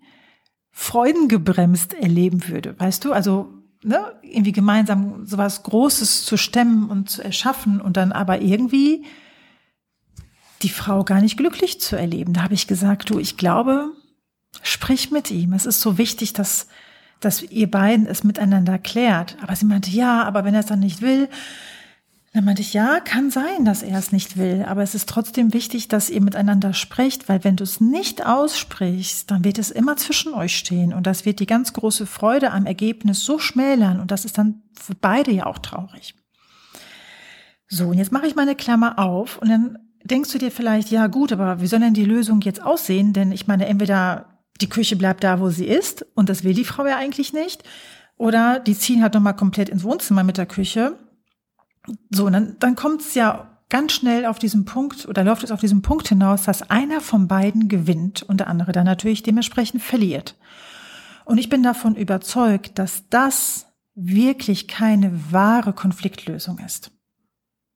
freudengebremst 0.72 1.94
erleben 1.94 2.48
würde. 2.48 2.80
Weißt 2.80 3.06
du, 3.06 3.14
also 3.14 3.54
ne, 3.84 4.14
irgendwie 4.22 4.52
gemeinsam 4.52 5.26
sowas 5.26 5.64
Großes 5.64 6.26
zu 6.26 6.38
stemmen 6.38 6.90
und 6.90 7.10
zu 7.10 7.24
erschaffen 7.24 7.82
und 7.82 7.98
dann 7.98 8.12
aber 8.12 8.42
irgendwie 8.42 9.06
die 10.62 10.70
Frau 10.70 11.04
gar 11.04 11.22
nicht 11.22 11.38
glücklich 11.38 11.80
zu 11.80 11.96
erleben. 11.96 12.34
Da 12.34 12.44
habe 12.44 12.54
ich 12.54 12.68
gesagt, 12.68 13.10
du, 13.10 13.20
ich 13.20 13.38
glaube, 13.38 13.92
sprich 14.62 15.12
mit 15.12 15.32
ihm. 15.32 15.54
Es 15.54 15.66
ist 15.66 15.82
so 15.82 15.98
wichtig, 15.98 16.34
dass, 16.34 16.68
dass 17.20 17.44
ihr 17.44 17.70
beiden 17.70 18.08
es 18.08 18.24
miteinander 18.24 18.78
klärt. 18.78 19.38
Aber 19.42 19.56
sie 19.56 19.66
meinte, 19.66 19.90
ja, 19.90 20.24
aber 20.24 20.44
wenn 20.44 20.54
er 20.54 20.62
es 20.62 20.66
dann 20.66 20.80
nicht 20.80 21.02
will, 21.02 21.30
dann 22.34 22.46
meinte 22.46 22.62
ich, 22.62 22.74
ja, 22.74 23.00
kann 23.00 23.32
sein, 23.32 23.66
dass 23.66 23.82
er 23.82 23.98
es 23.98 24.12
nicht 24.12 24.38
will, 24.38 24.64
aber 24.68 24.84
es 24.84 24.94
ist 24.94 25.10
trotzdem 25.10 25.52
wichtig, 25.52 25.88
dass 25.88 26.12
ihr 26.12 26.22
miteinander 26.22 26.74
sprecht, 26.74 27.28
weil 27.28 27.44
wenn 27.44 27.56
du 27.56 27.64
es 27.64 27.82
nicht 27.82 28.24
aussprichst, 28.24 29.32
dann 29.32 29.44
wird 29.44 29.58
es 29.58 29.72
immer 29.72 29.98
zwischen 29.98 30.36
euch 30.36 30.56
stehen 30.56 30.94
und 30.94 31.08
das 31.08 31.26
wird 31.26 31.40
die 31.40 31.48
ganz 31.48 31.74
große 31.74 32.06
Freude 32.06 32.52
am 32.52 32.68
Ergebnis 32.68 33.26
so 33.26 33.40
schmälern 33.40 34.00
und 34.00 34.12
das 34.12 34.26
ist 34.26 34.38
dann 34.38 34.62
für 34.74 34.94
beide 34.94 35.32
ja 35.32 35.48
auch 35.48 35.58
traurig. 35.58 36.14
So, 37.68 37.88
und 37.88 37.98
jetzt 37.98 38.12
mache 38.12 38.28
ich 38.28 38.36
meine 38.36 38.56
Klammer 38.56 39.00
auf 39.00 39.40
und 39.40 39.50
dann 39.50 39.80
denkst 40.04 40.32
du 40.32 40.38
dir 40.38 40.52
vielleicht, 40.52 40.92
ja 40.92 41.08
gut, 41.08 41.32
aber 41.32 41.62
wie 41.62 41.68
soll 41.68 41.80
denn 41.80 41.94
die 41.94 42.06
Lösung 42.06 42.42
jetzt 42.42 42.64
aussehen? 42.64 43.14
Denn 43.14 43.32
ich 43.32 43.48
meine, 43.48 43.66
entweder 43.66 44.40
die 44.62 44.70
Küche 44.70 44.96
bleibt 44.96 45.24
da, 45.24 45.40
wo 45.40 45.50
sie 45.50 45.68
ist 45.68 46.06
und 46.14 46.30
das 46.30 46.44
will 46.44 46.54
die 46.54 46.66
Frau 46.66 46.86
ja 46.86 46.98
eigentlich 46.98 47.34
nicht, 47.34 47.64
oder 48.18 48.60
die 48.60 48.78
ziehen 48.78 49.02
halt 49.02 49.14
nochmal 49.14 49.36
komplett 49.36 49.70
ins 49.70 49.84
Wohnzimmer 49.84 50.24
mit 50.24 50.38
der 50.38 50.46
Küche 50.46 50.98
so, 52.10 52.30
dann, 52.30 52.56
dann 52.60 52.76
kommt 52.76 53.02
es 53.02 53.14
ja 53.16 53.50
ganz 53.70 53.94
schnell 53.94 54.26
auf 54.26 54.40
diesen 54.40 54.66
Punkt 54.66 55.08
oder 55.08 55.24
läuft 55.24 55.44
es 55.44 55.52
auf 55.52 55.60
diesen 55.60 55.82
Punkt 55.82 56.08
hinaus, 56.08 56.44
dass 56.44 56.70
einer 56.70 57.02
von 57.02 57.28
beiden 57.28 57.70
gewinnt 57.70 58.24
und 58.24 58.40
der 58.40 58.48
andere 58.48 58.72
dann 58.72 58.86
natürlich 58.86 59.24
dementsprechend 59.24 59.82
verliert. 59.82 60.36
Und 61.26 61.38
ich 61.38 61.50
bin 61.50 61.62
davon 61.62 61.96
überzeugt, 61.96 62.80
dass 62.80 63.08
das 63.10 63.68
wirklich 63.94 64.68
keine 64.68 65.32
wahre 65.32 65.74
Konfliktlösung 65.74 66.60
ist. 66.60 66.92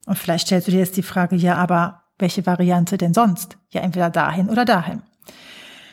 Und 0.06 0.18
vielleicht 0.18 0.48
stellst 0.48 0.68
du 0.68 0.72
dir 0.72 0.80
jetzt 0.80 0.98
die 0.98 1.04
Frage, 1.04 1.36
ja, 1.36 1.56
aber 1.56 2.04
welche 2.18 2.46
Variante 2.46 2.98
denn 2.98 3.14
sonst? 3.14 3.58
Ja, 3.70 3.82
entweder 3.82 4.10
dahin 4.10 4.50
oder 4.50 4.66
dahin. 4.66 5.04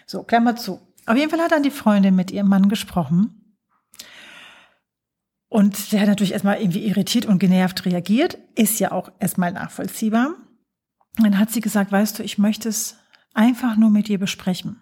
So, 0.07 0.23
Klammer 0.23 0.57
zu. 0.57 0.81
Auf 1.07 1.17
jeden 1.17 1.31
Fall 1.31 1.41
hat 1.41 1.53
dann 1.53 1.63
die 1.63 1.71
Freundin 1.71 2.17
mit 2.17 2.31
ihrem 2.31 2.49
Mann 2.49 2.69
gesprochen 2.69 3.40
und 5.51 5.91
der 5.91 6.01
hat 6.01 6.09
natürlich 6.09 6.33
erstmal 6.33 6.61
irgendwie 6.61 6.87
irritiert 6.87 7.27
und 7.27 7.41
genervt 7.41 7.85
reagiert, 7.85 8.39
ist 8.55 8.79
ja 8.79 8.93
auch 8.93 9.11
erstmal 9.19 9.53
nachvollziehbar. 9.53 10.37
Dann 11.19 11.39
hat 11.39 11.51
sie 11.51 11.61
gesagt, 11.61 11.91
weißt 11.91 12.19
du, 12.19 12.23
ich 12.23 12.39
möchte 12.39 12.69
es 12.69 12.97
einfach 13.35 13.77
nur 13.77 13.91
mit 13.91 14.07
dir 14.07 14.21
besprechen. 14.21 14.81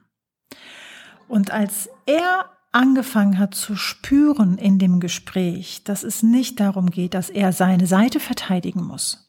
Und 1.27 1.51
als 1.51 1.89
er 2.05 2.51
angefangen 2.71 3.39
hat 3.39 3.55
zu 3.55 3.77
spüren 3.77 4.59
in 4.59 4.79
dem 4.79 5.01
Gespräch, 5.01 5.85
dass 5.85 6.03
es 6.03 6.23
nicht 6.23 6.61
darum 6.61 6.91
geht, 6.91 7.15
dass 7.15 7.31
er 7.31 7.55
seine 7.55 7.87
Seite 7.87 8.21
verteidigen 8.21 8.85
muss 8.85 9.27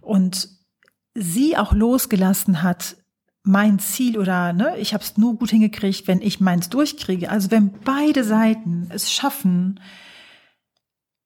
und 0.00 0.48
sie 1.12 1.56
auch 1.56 1.72
losgelassen 1.72 2.62
hat, 2.62 2.96
mein 3.42 3.80
Ziel 3.80 4.16
oder 4.16 4.52
ne, 4.52 4.76
ich 4.78 4.94
habe 4.94 5.02
es 5.02 5.16
nur 5.16 5.34
gut 5.34 5.50
hingekriegt, 5.50 6.06
wenn 6.06 6.22
ich 6.22 6.38
meins 6.38 6.68
durchkriege. 6.68 7.30
Also 7.30 7.50
wenn 7.50 7.72
beide 7.84 8.22
Seiten 8.22 8.86
es 8.90 9.10
schaffen, 9.10 9.80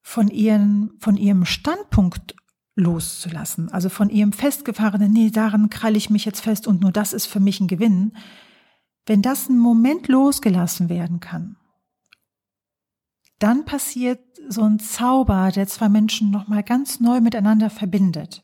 von, 0.03 0.29
ihren, 0.29 0.93
von 0.99 1.17
ihrem 1.17 1.45
Standpunkt 1.45 2.35
loszulassen, 2.75 3.69
also 3.71 3.89
von 3.89 4.11
ihrem 4.11 4.33
festgefahrenen, 4.33 5.13
nee, 5.13 5.31
daran 5.31 5.71
kralle 5.71 5.97
ich 5.97 6.11
mich 6.11 6.25
jetzt 6.25 6.41
fest 6.41 6.67
und 6.67 6.81
nur 6.81 6.93
das 6.93 7.13
ist 7.13 7.27
für 7.27 7.41
mich 7.41 7.61
ein 7.61 7.69
Gewinn, 7.69 8.17
wenn 9.07 9.23
das 9.23 9.49
ein 9.49 9.59
Moment 9.59 10.09
losgelassen 10.09 10.89
werden 10.89 11.21
kann, 11.21 11.57
dann 13.39 13.65
passiert 13.65 14.21
so 14.49 14.63
ein 14.63 14.79
Zauber, 14.79 15.51
der 15.53 15.67
zwei 15.67 15.89
Menschen 15.89 16.31
nochmal 16.31 16.63
ganz 16.63 17.01
neu 17.01 17.21
miteinander 17.21 17.71
verbindet. 17.71 18.43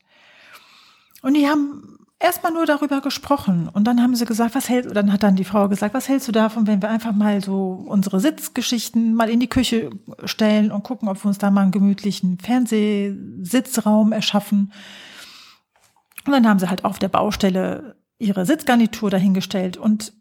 Und 1.21 1.35
die 1.35 1.47
haben 1.47 1.98
erstmal 2.19 2.51
nur 2.51 2.65
darüber 2.65 3.01
gesprochen 3.01 3.69
und 3.71 3.85
dann 3.85 4.01
haben 4.01 4.15
sie 4.15 4.25
gesagt, 4.25 4.53
was 4.53 4.69
hältst, 4.69 4.95
dann 4.95 5.11
hat 5.11 5.23
dann 5.23 5.35
die 5.35 5.45
Frau 5.45 5.69
gesagt, 5.69 5.93
was 5.93 6.09
hältst 6.09 6.27
du 6.27 6.31
davon, 6.31 6.67
wenn 6.67 6.81
wir 6.81 6.89
einfach 6.89 7.13
mal 7.13 7.41
so 7.41 7.83
unsere 7.87 8.19
Sitzgeschichten 8.19 9.13
mal 9.13 9.29
in 9.29 9.39
die 9.39 9.47
Küche 9.49 9.89
stellen 10.25 10.71
und 10.71 10.83
gucken, 10.83 11.07
ob 11.07 11.23
wir 11.23 11.27
uns 11.27 11.37
da 11.37 11.49
mal 11.49 11.61
einen 11.61 11.71
gemütlichen 11.71 12.37
Fernsehsitzraum 12.39 14.11
erschaffen. 14.11 14.73
Und 16.25 16.33
dann 16.33 16.47
haben 16.47 16.59
sie 16.59 16.69
halt 16.69 16.83
auf 16.83 16.99
der 16.99 17.07
Baustelle 17.07 17.95
ihre 18.17 18.45
Sitzgarnitur 18.45 19.09
dahingestellt 19.09 19.77
und 19.77 20.13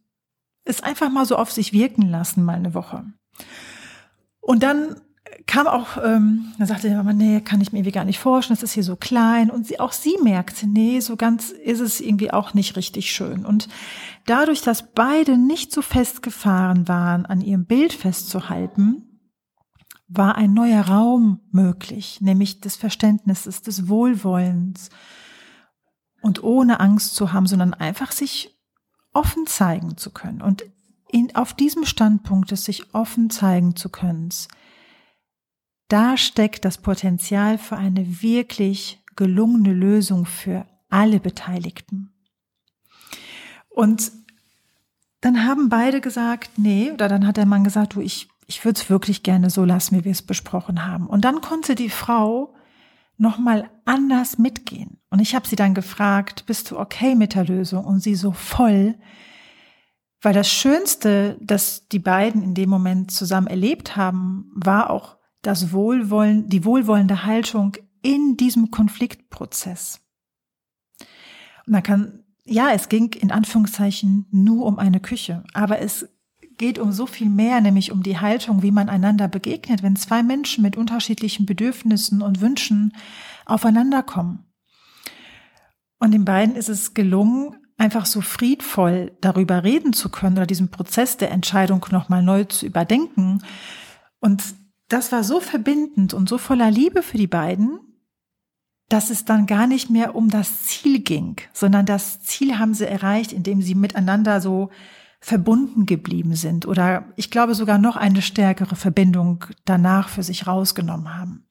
es 0.64 0.83
einfach 0.83 1.11
mal 1.11 1.26
so 1.26 1.37
auf 1.37 1.50
sich 1.50 1.73
wirken 1.73 2.09
lassen, 2.09 2.45
mal 2.45 2.57
eine 2.57 2.75
Woche. 2.75 3.05
Und 4.40 4.62
dann 4.62 5.00
kam 5.47 5.66
auch, 5.66 5.97
ähm, 6.04 6.52
dann 6.58 6.66
sagte 6.66 6.88
die 6.88 6.94
Mama, 6.94 7.12
nee, 7.12 7.40
kann 7.40 7.61
ich 7.61 7.73
mir 7.73 7.78
irgendwie 7.78 7.92
gar 7.92 8.04
nicht 8.04 8.18
vorstellen, 8.18 8.56
das 8.56 8.62
ist 8.62 8.75
hier 8.75 8.85
so 8.85 8.97
klein. 8.97 9.50
Und 9.50 9.66
sie, 9.66 9.80
auch 9.80 9.92
sie 9.92 10.16
merkte, 10.23 10.66
nee, 10.66 11.00
so 11.00 11.16
ganz 11.16 11.50
ist 11.50 11.80
es 11.80 12.00
irgendwie 12.00 12.30
auch 12.30 12.54
nicht 12.54 12.76
richtig 12.76 13.11
schön. 13.11 13.47
Und 13.47 13.68
dadurch, 14.26 14.61
dass 14.61 14.92
beide 14.92 15.38
nicht 15.38 15.73
so 15.73 15.82
festgefahren 15.82 16.87
waren, 16.87 17.26
an 17.26 17.40
ihrem 17.40 17.64
Bild 17.64 17.92
festzuhalten, 17.92 19.04
war 20.08 20.37
ein 20.37 20.54
neuer 20.54 20.82
Raum 20.82 21.40
möglich, 21.50 22.20
nämlich 22.20 22.61
des 22.61 22.76
Verständnisses, 22.76 23.62
des 23.62 23.88
Wohlwollens 23.88 24.90
und 26.23 26.42
ohne 26.42 26.80
Angst 26.80 27.14
zu 27.14 27.32
haben, 27.32 27.47
sondern 27.47 27.75
einfach 27.75 28.12
sich 28.12 28.58
offen 29.12 29.47
zeigen 29.47 29.97
zu 29.97 30.11
können. 30.11 30.42
Und 30.42 30.64
in, 31.11 31.35
auf 31.37 31.54
diesem 31.54 31.85
Standpunkt 31.85 32.50
des 32.50 32.64
sich 32.64 32.94
offen 32.94 33.30
zeigen 33.30 33.76
zu 33.76 33.88
können, 33.88 34.30
da 35.88 36.16
steckt 36.16 36.64
das 36.64 36.78
Potenzial 36.78 37.59
für 37.59 37.76
eine 37.76 38.23
wirklich 38.23 39.02
gelungene 39.16 39.73
Lösung 39.73 40.26
für 40.26 40.66
alle 40.88 41.21
Beteiligten. 41.21 42.12
Und 43.68 44.12
dann 45.21 45.45
haben 45.45 45.68
beide 45.68 46.00
gesagt, 46.00 46.52
nee, 46.57 46.92
oder 46.92 47.09
dann 47.09 47.26
hat 47.26 47.37
der 47.37 47.47
Mann 47.47 47.64
gesagt, 47.64 47.95
du, 47.95 48.00
ich, 48.00 48.28
ich 48.47 48.64
würde 48.64 48.80
es 48.80 48.90
wirklich 48.90 49.23
gerne 49.23 49.50
so 49.50 49.64
lassen, 49.64 49.97
wie 49.97 50.04
wir 50.04 50.12
es 50.12 50.23
besprochen 50.23 50.87
haben. 50.87 51.07
Und 51.07 51.25
dann 51.25 51.40
konnte 51.40 51.75
die 51.75 51.90
Frau 51.90 52.54
nochmal 53.16 53.68
anders 53.85 54.38
mitgehen. 54.38 54.99
Und 55.11 55.21
ich 55.21 55.35
habe 55.35 55.49
sie 55.49 55.57
dann 55.57 55.75
gefragt, 55.75 56.47
bist 56.47 56.71
du 56.71 56.78
okay 56.78 57.14
mit 57.14 57.35
der 57.35 57.45
Lösung? 57.45 57.85
Und 57.85 58.00
sie 58.00 58.14
so 58.14 58.30
voll, 58.33 58.95
weil 60.23 60.35
das 60.35 60.49
Schönste, 60.49 61.37
das 61.40 61.88
die 61.88 61.99
beiden 61.99 62.42
in 62.42 62.54
dem 62.54 62.71
Moment 62.71 63.11
zusammen 63.11 63.49
erlebt 63.49 63.97
haben, 63.97 64.50
war 64.54 64.90
auch 64.90 65.17
das 65.42 65.73
Wohlwollen, 65.73 66.49
die 66.49 66.64
wohlwollende 66.64 67.25
Haltung 67.25 67.76
in 68.02 68.37
diesem 68.37 68.71
Konfliktprozess. 68.71 70.00
Und 71.66 71.73
man 71.73 71.83
kann, 71.83 72.25
ja, 72.45 72.71
es 72.73 72.88
ging 72.88 73.12
in 73.12 73.30
Anführungszeichen 73.30 74.26
nur 74.30 74.66
um 74.66 74.78
eine 74.78 75.00
Küche, 75.00 75.45
aber 75.52 75.80
es 75.80 76.09
geht 76.57 76.78
um 76.78 76.92
so 76.92 77.07
viel 77.07 77.28
mehr, 77.28 77.61
nämlich 77.61 77.92
um 77.92 78.02
die 78.02 78.18
Haltung, 78.18 78.62
wie 78.62 78.73
man 78.73 78.88
einander 78.88 79.28
begegnet, 79.28 79.83
wenn 79.83 79.97
zwei 79.97 80.23
Menschen 80.23 80.62
mit 80.62 80.76
unterschiedlichen 80.76 81.47
Bedürfnissen 81.47 82.21
und 82.21 82.40
Wünschen 82.40 82.92
aufeinander 83.47 84.02
kommen. 84.02 84.45
Und 85.99 86.12
den 86.12 86.25
beiden 86.25 86.57
ist 86.57 86.68
es 86.68 86.95
gelungen, 86.95 87.57
einfach 87.76 88.07
so 88.07 88.21
friedvoll 88.21 89.16
darüber 89.21 89.62
reden 89.62 89.92
zu 89.92 90.11
können 90.11 90.37
oder 90.37 90.47
diesen 90.47 90.71
Prozess 90.71 91.16
der 91.16 91.30
Entscheidung 91.30 91.85
nochmal 91.90 92.23
neu 92.23 92.45
zu 92.45 92.66
überdenken. 92.66 93.42
Und 94.18 94.42
das 94.88 95.12
war 95.12 95.23
so 95.23 95.40
verbindend 95.40 96.14
und 96.14 96.28
so 96.28 96.38
voller 96.38 96.71
Liebe 96.71 97.02
für 97.02 97.18
die 97.18 97.26
beiden, 97.26 97.80
dass 98.88 99.11
es 99.11 99.25
dann 99.25 99.47
gar 99.47 99.66
nicht 99.66 99.90
mehr 99.90 100.14
um 100.14 100.30
das 100.30 100.62
Ziel 100.62 101.00
ging, 101.00 101.37
sondern 101.52 101.85
das 101.85 102.21
Ziel 102.21 102.59
haben 102.59 102.73
sie 102.73 102.88
erreicht, 102.88 103.33
indem 103.33 103.61
sie 103.61 103.75
miteinander 103.75 104.40
so 104.40 104.71
verbunden 105.21 105.85
geblieben 105.85 106.35
sind 106.37 106.66
oder 106.66 107.12
ich 107.16 107.30
glaube 107.30 107.54
sogar 107.54 107.78
noch 107.78 107.97
eine 107.97 108.23
stärkere 108.23 108.76
Verbindung 108.76 109.45
danach 109.64 110.09
für 110.09 110.23
sich 110.23 110.47
rausgenommen 110.47 111.14
haben. 111.14 111.45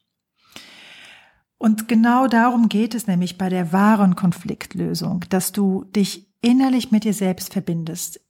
Und 1.60 1.88
genau 1.88 2.28
darum 2.28 2.70
geht 2.70 2.96
es 2.96 3.08
nämlich 3.08 3.38
bei 3.38 3.50
der 3.50 3.74
wahren 3.74 4.16
Konfliktlösung, 4.16 5.26
dass 5.30 5.52
du 5.52 5.84
dich 5.86 6.32
innerlich 6.42 6.92
mit 6.92 7.04
dir 7.04 7.14
selbst 7.14 7.52
verbindest, 7.52 8.22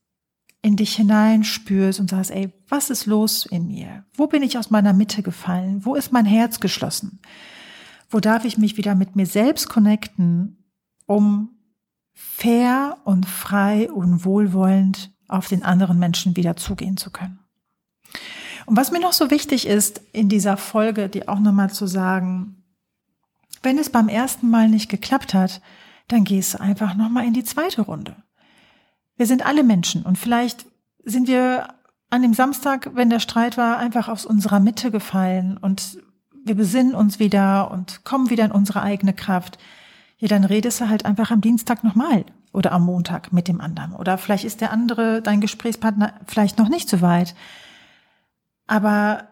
in 0.62 0.76
dich 0.76 0.96
hinein 0.96 1.44
spürst 1.44 2.00
und 2.00 2.10
sagst, 2.10 2.30
ey, 2.30 2.52
was 2.68 2.90
ist 2.90 3.06
los 3.06 3.46
in 3.46 3.68
mir? 3.68 4.04
Wo 4.14 4.26
bin 4.26 4.42
ich 4.42 4.58
aus 4.58 4.70
meiner 4.70 4.92
Mitte 4.92 5.22
gefallen? 5.22 5.84
Wo 5.84 5.94
ist 5.94 6.12
mein 6.12 6.26
Herz 6.26 6.60
geschlossen? 6.60 7.20
Wo 8.10 8.20
darf 8.20 8.44
ich 8.44 8.58
mich 8.58 8.76
wieder 8.76 8.94
mit 8.94 9.16
mir 9.16 9.26
selbst 9.26 9.68
connecten, 9.68 10.64
um 11.06 11.50
fair 12.14 12.98
und 13.04 13.26
frei 13.26 13.90
und 13.90 14.24
wohlwollend 14.24 15.12
auf 15.28 15.46
den 15.46 15.62
anderen 15.62 15.98
Menschen 15.98 16.36
wieder 16.36 16.56
zugehen 16.56 16.96
zu 16.96 17.10
können? 17.10 17.38
Und 18.66 18.76
was 18.76 18.90
mir 18.90 19.00
noch 19.00 19.12
so 19.12 19.30
wichtig 19.30 19.66
ist, 19.66 20.00
in 20.12 20.28
dieser 20.28 20.56
Folge, 20.56 21.08
die 21.08 21.28
auch 21.28 21.38
nochmal 21.38 21.70
zu 21.70 21.86
sagen, 21.86 22.64
wenn 23.62 23.78
es 23.78 23.90
beim 23.90 24.08
ersten 24.08 24.50
Mal 24.50 24.68
nicht 24.68 24.88
geklappt 24.88 25.34
hat, 25.34 25.62
dann 26.08 26.24
gehst 26.24 26.54
du 26.54 26.60
einfach 26.60 26.94
nochmal 26.94 27.26
in 27.26 27.34
die 27.34 27.44
zweite 27.44 27.82
Runde. 27.82 28.16
Wir 29.18 29.26
sind 29.26 29.44
alle 29.44 29.64
Menschen 29.64 30.04
und 30.04 30.16
vielleicht 30.16 30.64
sind 31.04 31.28
wir 31.28 31.74
an 32.08 32.22
dem 32.22 32.34
Samstag, 32.34 32.92
wenn 32.94 33.10
der 33.10 33.20
Streit 33.20 33.58
war, 33.58 33.76
einfach 33.76 34.08
aus 34.08 34.24
unserer 34.24 34.60
Mitte 34.60 34.90
gefallen 34.90 35.58
und 35.58 35.98
wir 36.44 36.54
besinnen 36.54 36.94
uns 36.94 37.18
wieder 37.18 37.70
und 37.70 38.04
kommen 38.04 38.30
wieder 38.30 38.46
in 38.46 38.52
unsere 38.52 38.80
eigene 38.80 39.12
Kraft. 39.12 39.58
Ja, 40.18 40.28
dann 40.28 40.44
redest 40.44 40.80
du 40.80 40.88
halt 40.88 41.04
einfach 41.04 41.30
am 41.30 41.40
Dienstag 41.40 41.84
nochmal 41.84 42.24
oder 42.52 42.72
am 42.72 42.86
Montag 42.86 43.32
mit 43.32 43.48
dem 43.48 43.60
anderen. 43.60 43.92
Oder 43.92 44.18
vielleicht 44.18 44.44
ist 44.44 44.60
der 44.60 44.72
andere, 44.72 45.20
dein 45.20 45.40
Gesprächspartner, 45.40 46.14
vielleicht 46.26 46.58
noch 46.58 46.68
nicht 46.68 46.88
so 46.88 47.00
weit. 47.00 47.34
Aber 48.66 49.28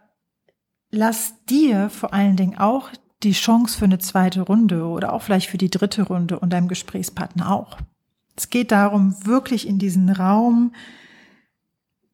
lass 0.90 1.34
dir 1.44 1.90
vor 1.90 2.12
allen 2.12 2.36
Dingen 2.36 2.58
auch 2.58 2.90
die 3.22 3.32
Chance 3.32 3.78
für 3.78 3.86
eine 3.86 3.98
zweite 3.98 4.42
Runde 4.42 4.84
oder 4.84 5.12
auch 5.12 5.22
vielleicht 5.22 5.48
für 5.48 5.58
die 5.58 5.70
dritte 5.70 6.02
Runde 6.02 6.38
und 6.38 6.52
deinem 6.52 6.68
Gesprächspartner 6.68 7.50
auch. 7.50 7.78
Es 8.36 8.50
geht 8.50 8.70
darum, 8.70 9.16
wirklich 9.24 9.66
in 9.66 9.78
diesen 9.78 10.10
Raum 10.10 10.72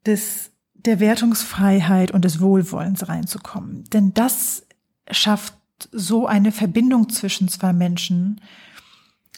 des, 0.07 0.53
der 0.75 1.01
Wertungsfreiheit 1.01 2.13
und 2.13 2.25
des 2.25 2.41
Wohlwollens 2.41 3.09
reinzukommen. 3.09 3.85
Denn 3.93 4.15
das 4.15 4.67
schafft 5.11 5.55
so 5.91 6.27
eine 6.27 6.53
Verbindung 6.53 7.09
zwischen 7.09 7.49
zwei 7.49 7.73
Menschen, 7.73 8.41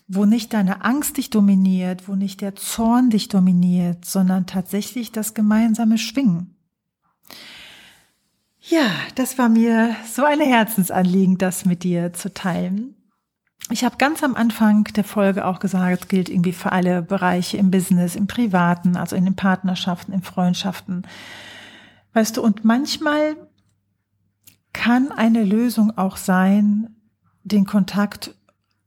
wo 0.06 0.26
nicht 0.26 0.52
deine 0.52 0.84
Angst 0.84 1.16
dich 1.16 1.30
dominiert, 1.30 2.08
wo 2.08 2.14
nicht 2.14 2.42
der 2.42 2.54
Zorn 2.56 3.08
dich 3.08 3.28
dominiert, 3.28 4.04
sondern 4.04 4.46
tatsächlich 4.46 5.12
das 5.12 5.32
gemeinsame 5.32 5.96
Schwingen. 5.96 6.54
Ja, 8.60 8.90
das 9.14 9.38
war 9.38 9.48
mir 9.48 9.94
so 10.10 10.24
eine 10.24 10.44
Herzensanliegen, 10.44 11.38
das 11.38 11.64
mit 11.64 11.82
dir 11.84 12.12
zu 12.12 12.32
teilen. 12.32 12.93
Ich 13.70 13.84
habe 13.84 13.96
ganz 13.96 14.22
am 14.22 14.34
Anfang 14.34 14.84
der 14.84 15.04
Folge 15.04 15.46
auch 15.46 15.58
gesagt, 15.58 16.02
es 16.02 16.08
gilt 16.08 16.28
irgendwie 16.28 16.52
für 16.52 16.72
alle 16.72 17.02
Bereiche 17.02 17.56
im 17.56 17.70
Business, 17.70 18.14
im 18.14 18.26
Privaten, 18.26 18.96
also 18.96 19.16
in 19.16 19.24
den 19.24 19.36
Partnerschaften, 19.36 20.12
in 20.12 20.22
Freundschaften. 20.22 21.06
Weißt 22.12 22.36
du, 22.36 22.42
und 22.42 22.64
manchmal 22.64 23.36
kann 24.72 25.10
eine 25.12 25.44
Lösung 25.44 25.96
auch 25.96 26.16
sein, 26.16 26.96
den 27.42 27.64
Kontakt 27.64 28.34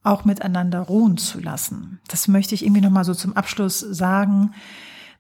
auch 0.04 0.26
miteinander 0.26 0.80
ruhen 0.80 1.18
zu 1.18 1.40
lassen. 1.40 2.00
Das 2.08 2.28
möchte 2.28 2.56
ich 2.56 2.64
irgendwie 2.64 2.82
nochmal 2.82 3.04
so 3.04 3.14
zum 3.14 3.36
Abschluss 3.36 3.80
sagen, 3.80 4.54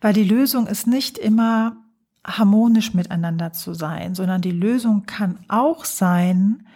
weil 0.02 0.13
die 0.13 0.24
Lösung 0.24 0.67
ist 0.67 0.88
nicht 0.88 1.17
immer 1.17 1.78
harmonisch 2.26 2.93
miteinander 2.93 3.54
zu 3.54 3.74
sein, 3.74 4.15
sondern 4.15 4.41
die 4.41 4.52
Lösung 4.52 5.06
kann 5.06 5.39
auch 5.48 5.86
sein, 5.86 6.67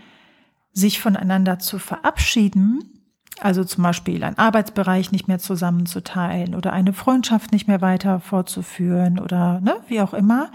sich 0.73 0.99
voneinander 0.99 1.59
zu 1.59 1.79
verabschieden, 1.79 3.01
also 3.39 3.63
zum 3.63 3.83
Beispiel 3.83 4.23
einen 4.23 4.37
Arbeitsbereich 4.37 5.11
nicht 5.11 5.27
mehr 5.27 5.39
zusammenzuteilen 5.39 6.55
oder 6.55 6.73
eine 6.73 6.93
Freundschaft 6.93 7.51
nicht 7.51 7.67
mehr 7.67 7.81
weiter 7.81 8.19
fortzuführen 8.19 9.19
oder 9.19 9.61
ne, 9.61 9.77
wie 9.87 10.01
auch 10.01 10.13
immer. 10.13 10.51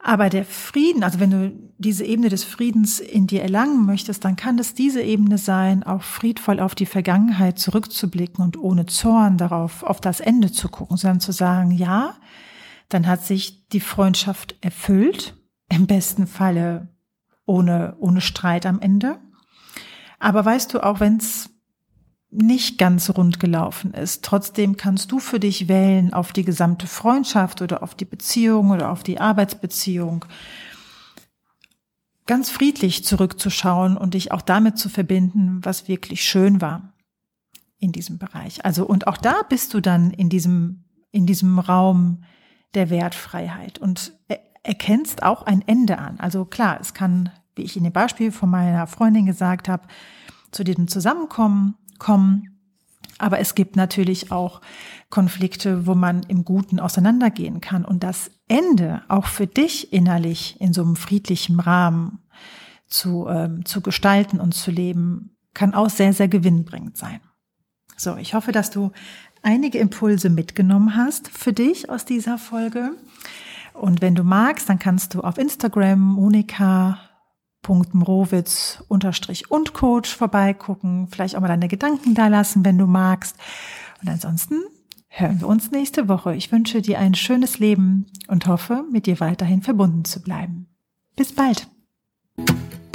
Aber 0.00 0.28
der 0.28 0.44
Frieden, 0.44 1.02
also 1.02 1.18
wenn 1.18 1.30
du 1.30 1.52
diese 1.78 2.04
Ebene 2.04 2.28
des 2.28 2.44
Friedens 2.44 3.00
in 3.00 3.26
dir 3.26 3.42
erlangen 3.42 3.84
möchtest, 3.84 4.24
dann 4.24 4.36
kann 4.36 4.58
es 4.58 4.74
diese 4.74 5.02
Ebene 5.02 5.38
sein, 5.38 5.82
auch 5.82 6.02
friedvoll 6.02 6.60
auf 6.60 6.74
die 6.74 6.86
Vergangenheit 6.86 7.58
zurückzublicken 7.58 8.44
und 8.44 8.56
ohne 8.56 8.86
Zorn 8.86 9.38
darauf, 9.38 9.82
auf 9.82 10.00
das 10.00 10.20
Ende 10.20 10.52
zu 10.52 10.68
gucken, 10.68 10.96
sondern 10.96 11.20
zu 11.20 11.32
sagen, 11.32 11.72
ja, 11.72 12.14
dann 12.88 13.06
hat 13.06 13.24
sich 13.24 13.68
die 13.68 13.80
Freundschaft 13.80 14.56
erfüllt, 14.60 15.34
im 15.68 15.86
besten 15.86 16.26
Falle 16.26 16.88
ohne, 17.48 17.96
ohne 17.98 18.20
Streit 18.20 18.66
am 18.66 18.80
Ende. 18.80 19.18
Aber 20.18 20.44
weißt 20.44 20.74
du, 20.74 20.80
auch 20.80 21.00
wenn 21.00 21.16
es 21.16 21.50
nicht 22.30 22.76
ganz 22.76 23.08
rund 23.10 23.40
gelaufen 23.40 23.94
ist, 23.94 24.24
trotzdem 24.24 24.76
kannst 24.76 25.10
du 25.12 25.18
für 25.18 25.40
dich 25.40 25.66
wählen 25.66 26.12
auf 26.12 26.32
die 26.32 26.44
gesamte 26.44 26.86
Freundschaft 26.86 27.62
oder 27.62 27.82
auf 27.82 27.94
die 27.94 28.04
Beziehung 28.04 28.70
oder 28.70 28.90
auf 28.90 29.02
die 29.02 29.18
Arbeitsbeziehung 29.18 30.26
ganz 32.26 32.50
friedlich 32.50 33.04
zurückzuschauen 33.04 33.96
und 33.96 34.12
dich 34.12 34.32
auch 34.32 34.42
damit 34.42 34.76
zu 34.76 34.90
verbinden, 34.90 35.60
was 35.62 35.88
wirklich 35.88 36.22
schön 36.22 36.60
war 36.60 36.92
in 37.78 37.92
diesem 37.92 38.18
Bereich. 38.18 38.64
Also, 38.66 38.84
und 38.86 39.06
auch 39.06 39.16
da 39.16 39.42
bist 39.48 39.72
du 39.72 39.80
dann 39.80 40.10
in 40.10 40.28
diesem, 40.28 40.84
in 41.10 41.24
diesem 41.24 41.58
Raum 41.58 42.24
der 42.74 42.90
Wertfreiheit 42.90 43.78
und 43.78 44.12
erkennst 44.62 45.22
auch 45.22 45.42
ein 45.42 45.66
Ende 45.66 45.98
an. 45.98 46.20
Also 46.20 46.44
klar, 46.44 46.78
es 46.80 46.92
kann, 46.92 47.30
wie 47.58 47.62
ich 47.62 47.76
in 47.76 47.84
dem 47.84 47.92
Beispiel 47.92 48.32
von 48.32 48.48
meiner 48.50 48.86
Freundin 48.86 49.26
gesagt 49.26 49.68
habe, 49.68 49.86
zu 50.50 50.64
diesem 50.64 50.88
Zusammenkommen 50.88 51.74
kommen. 51.98 52.58
Aber 53.18 53.40
es 53.40 53.54
gibt 53.54 53.76
natürlich 53.76 54.30
auch 54.30 54.60
Konflikte, 55.10 55.86
wo 55.86 55.94
man 55.94 56.22
im 56.22 56.44
Guten 56.44 56.80
auseinandergehen 56.80 57.60
kann. 57.60 57.84
Und 57.84 58.02
das 58.02 58.30
Ende 58.46 59.02
auch 59.08 59.26
für 59.26 59.46
dich 59.46 59.92
innerlich 59.92 60.60
in 60.60 60.72
so 60.72 60.82
einem 60.82 60.96
friedlichen 60.96 61.60
Rahmen 61.60 62.20
zu, 62.86 63.26
ähm, 63.28 63.64
zu 63.64 63.80
gestalten 63.80 64.40
und 64.40 64.54
zu 64.54 64.70
leben, 64.70 65.36
kann 65.52 65.74
auch 65.74 65.90
sehr, 65.90 66.12
sehr 66.12 66.28
gewinnbringend 66.28 66.96
sein. 66.96 67.20
So, 67.96 68.16
ich 68.16 68.34
hoffe, 68.34 68.52
dass 68.52 68.70
du 68.70 68.92
einige 69.42 69.78
Impulse 69.78 70.30
mitgenommen 70.30 70.96
hast 70.96 71.28
für 71.28 71.52
dich 71.52 71.90
aus 71.90 72.04
dieser 72.04 72.38
Folge. 72.38 72.92
Und 73.72 74.00
wenn 74.00 74.14
du 74.14 74.22
magst, 74.22 74.68
dann 74.68 74.78
kannst 74.78 75.14
du 75.14 75.20
auf 75.20 75.38
Instagram 75.38 75.98
monika.mrowitz 76.00 77.07
unterstrich 78.88 79.50
und 79.50 79.74
Coach 79.74 80.14
vorbeigucken, 80.14 81.08
vielleicht 81.08 81.36
auch 81.36 81.40
mal 81.40 81.48
deine 81.48 81.68
Gedanken 81.68 82.14
da 82.14 82.28
lassen, 82.28 82.64
wenn 82.64 82.78
du 82.78 82.86
magst. 82.86 83.36
Und 84.02 84.08
ansonsten 84.08 84.62
hören 85.08 85.40
wir 85.40 85.48
uns 85.48 85.70
nächste 85.70 86.08
Woche. 86.08 86.34
Ich 86.34 86.52
wünsche 86.52 86.82
dir 86.82 86.98
ein 86.98 87.14
schönes 87.14 87.58
Leben 87.58 88.06
und 88.28 88.46
hoffe, 88.46 88.84
mit 88.90 89.06
dir 89.06 89.20
weiterhin 89.20 89.62
verbunden 89.62 90.04
zu 90.04 90.22
bleiben. 90.22 90.68
Bis 91.16 91.34
bald. 91.34 91.66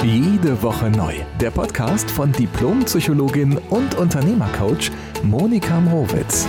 Jede 0.02 0.62
Woche 0.62 0.90
neu. 0.90 1.14
Der 1.40 1.50
Podcast 1.50 2.10
von 2.10 2.30
Diplompsychologin 2.32 3.58
und 3.70 3.94
Unternehmercoach 3.94 4.90
Monika 5.22 5.80
Mrowitz. 5.80 6.46